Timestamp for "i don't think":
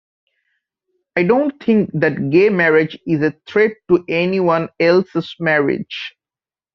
1.15-1.91